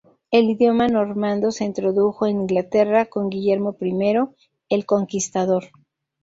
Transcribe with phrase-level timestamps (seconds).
[0.31, 4.29] El idioma normando se introdujo en Inglaterra con Guillermo I
[4.67, 5.65] "El conquistador".